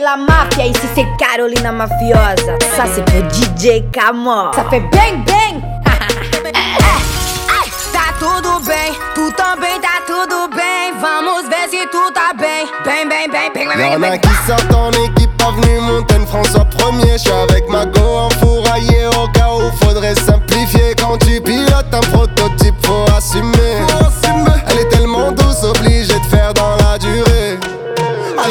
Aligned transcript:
La 0.00 0.16
Máfia 0.16 0.66
e 0.66 0.72
se 0.72 0.94
ser 0.94 1.06
Carolina 1.18 1.70
Mafiosa. 1.70 2.56
Só 2.74 2.86
se 2.86 3.02
for 3.02 3.22
DJ 3.28 3.84
Camó. 3.92 4.50
Só 4.54 4.64
foi 4.70 4.80
bem, 4.80 5.22
bem. 5.24 5.60
Tá 7.92 8.14
tudo 8.18 8.60
bem, 8.60 8.94
tu 9.14 9.30
também 9.32 9.78
tá 9.78 10.00
tudo 10.06 10.48
bem. 10.56 10.94
Vamos 10.98 11.46
ver 11.48 11.68
se 11.68 11.86
tu 11.88 12.10
tá 12.12 12.32
bem. 12.32 12.66
Bem, 12.82 13.06
bem, 13.06 13.28
bem, 13.28 13.52
bem, 13.52 13.68
bem, 13.68 13.76
bem. 13.76 13.92
Y'en 13.92 14.02
a 14.04 14.18
qui 14.18 14.34
sortent 14.46 14.74
en 14.74 14.90
équipe 15.04 15.42
avenue 15.42 15.80
Montaigne, 15.80 16.26
François 16.26 16.64
premier. 16.64 17.18
J'suis 17.18 17.32
avec 17.32 17.68
ma 17.68 17.84
go 17.84 18.00
enfouraillé 18.00 18.29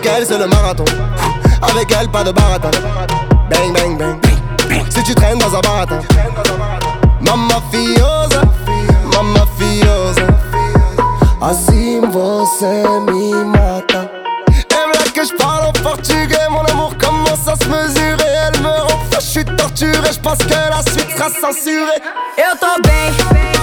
Avec 0.00 0.12
elle, 0.16 0.26
c'est 0.26 0.38
le 0.38 0.46
marathon. 0.46 0.84
Avec 1.60 1.92
elle, 1.92 2.08
pas 2.08 2.24
de 2.24 2.30
baratin. 2.30 2.70
Bang, 3.50 3.74
bang, 3.74 3.98
bang. 3.98 4.18
Si 4.88 5.02
tu 5.02 5.14
traînes 5.14 5.38
dans 5.38 5.54
un 5.54 5.60
baratin. 5.60 5.98
Mamma 7.20 7.60
fiosa, 7.70 8.40
mamma 9.12 9.46
fiosa. 9.58 10.26
Assim 11.42 12.00
você 12.10 12.82
me 13.04 13.44
mata. 13.44 14.08
Elle 14.48 14.98
là 14.98 15.10
que 15.14 15.22
je 15.22 15.36
parle 15.36 15.66
en 15.66 15.72
portugais, 15.72 16.48
mon 16.48 16.64
amour 16.64 16.94
commence 16.98 17.46
à 17.46 17.54
se 17.56 17.68
mesurer. 17.68 18.32
Elle 18.46 18.62
me 18.62 18.68
rend 18.68 19.00
je 19.12 19.20
suis 19.20 19.44
torturé, 19.44 20.12
je 20.14 20.20
pense 20.20 20.38
que 20.38 20.48
la 20.48 20.80
suite 20.90 21.10
sera 21.14 21.28
censurée. 21.28 22.00
Eu 22.38 22.56
tô 22.58 22.80
bem, 22.82 23.59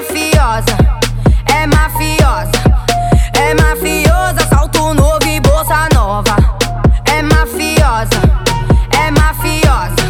mafiosa, 0.00 0.76
é 1.54 1.66
mafiosa, 1.66 2.50
é 3.34 3.54
mafiosa. 3.54 4.48
Salto 4.48 4.94
novo 4.94 5.26
e 5.26 5.38
bolsa 5.40 5.88
nova. 5.92 6.36
É 7.04 7.20
mafiosa, 7.20 8.20
é 8.98 9.10
mafiosa. 9.10 10.06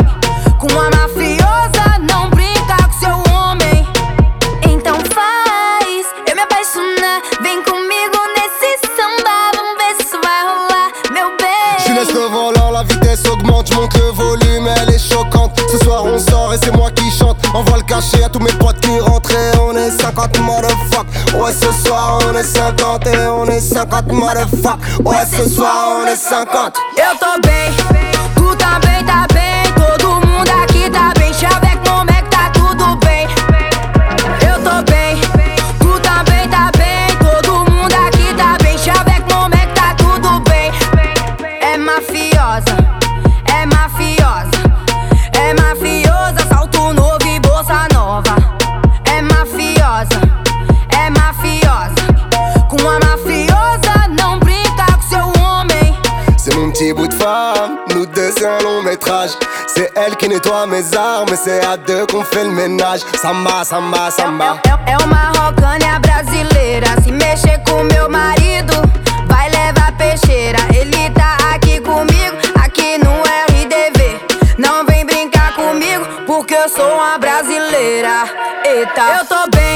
Com 0.60 0.70
a 0.78 0.90
mafiosa, 0.96 1.98
não 2.08 2.30
brinca 2.30 2.76
com 2.84 2.92
seu 3.00 3.34
homem. 3.34 3.84
Então 4.70 4.96
faz 5.12 6.06
eu 6.28 6.36
me 6.36 6.42
apaixonar. 6.42 7.20
Vem 7.42 7.60
comigo 7.64 8.18
nesse 8.36 8.78
samba. 8.94 9.50
Vamos 9.56 9.76
ver 9.76 10.04
se 10.04 10.16
vai 10.22 10.42
rolar, 10.46 10.92
meu 11.10 11.36
Je 11.84 11.92
laisse 11.92 12.12
bem. 12.12 12.22
le 12.22 12.28
volant, 12.28 12.70
la 12.70 12.84
vitesse 12.84 13.26
augmente, 13.26 13.74
monte 13.74 13.96
le 13.96 14.12
volume, 14.12 14.68
elle 14.68 14.94
est 14.94 14.98
choquante. 15.12 15.58
Ce 15.68 15.78
soir 15.78 16.04
on 16.04 16.18
sort 16.18 16.54
et 16.54 16.58
c'est 16.58 16.76
moi 16.76 16.92
qui 16.92 16.99
chante. 17.50 17.54
Envoie 17.54 17.78
le 17.78 17.84
cachet 17.84 18.24
à 18.24 18.28
tous 18.28 18.38
mes 18.40 18.52
potes 18.52 18.80
qui 18.80 18.98
rentrent 19.00 19.30
et 19.32 19.58
on 19.58 19.76
est 19.76 19.90
50 19.90 20.38
motherfuck. 20.40 21.06
Ouais, 21.34 21.52
ce 21.52 21.72
soir 21.86 22.18
on 22.26 22.34
est 22.36 22.42
50 22.42 23.06
et 23.06 23.26
on 23.26 23.46
est 23.46 23.60
50 23.60 24.12
motherfuck. 24.12 24.78
Ouais, 25.04 25.16
ce 25.30 25.48
soir 25.48 25.98
on 26.02 26.06
est 26.06 26.16
50. 26.16 26.76
Eu 26.96 27.18
tô 27.18 27.40
bem, 27.42 27.72
tu 28.36 28.56
também 28.56 29.04
tá 29.04 29.29
femme, 57.54 57.78
nous 57.94 58.06
deux 58.06 58.30
c'est 58.36 58.46
un 58.46 58.58
long 58.60 58.82
métrage. 58.82 59.30
C'est 59.66 59.90
elle 59.94 60.16
qui 60.16 60.28
nettoie 60.28 60.66
mes 60.66 60.84
armes 60.96 61.34
c'est 61.42 61.64
à 61.64 61.76
deux 61.76 62.06
qu'on 62.06 62.22
fait 62.22 62.44
le 62.44 62.50
ménage. 62.50 63.00
Samba, 63.20 63.64
samba, 63.64 64.10
samba. 64.10 64.58
É, 64.86 64.92
é 64.92 64.96
uma 64.98 65.32
rocânia 65.38 65.98
brasileira. 66.00 66.88
Se 67.02 67.10
mexer 67.12 67.60
com 67.66 67.82
meu 67.84 68.08
marido, 68.08 68.74
vai 69.26 69.48
levar 69.50 69.92
peixeira. 69.96 70.58
Ele 70.74 71.10
tá 71.10 71.36
aqui 71.54 71.80
comigo, 71.80 72.36
aqui 72.62 72.98
no 72.98 73.12
RDV. 73.50 74.20
Não 74.58 74.84
vem 74.86 75.04
brincar 75.04 75.54
comigo, 75.54 76.04
porque 76.26 76.54
eu 76.54 76.68
sou 76.68 76.94
uma 76.94 77.18
brasileira. 77.18 78.24
Eita, 78.64 79.02
eu 79.18 79.26
tô 79.26 79.56
bem, 79.56 79.69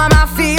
on 0.00 0.08
my 0.10 0.24
feet. 0.34 0.49